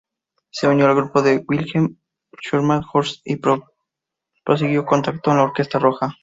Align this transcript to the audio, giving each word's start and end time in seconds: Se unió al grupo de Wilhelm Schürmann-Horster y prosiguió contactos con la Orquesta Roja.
Se 0.49 0.67
unió 0.67 0.87
al 0.87 0.95
grupo 0.95 1.21
de 1.21 1.45
Wilhelm 1.47 1.99
Schürmann-Horster 2.41 3.21
y 3.23 3.35
prosiguió 4.43 4.83
contactos 4.83 5.31
con 5.31 5.37
la 5.37 5.43
Orquesta 5.43 5.77
Roja. 5.77 6.17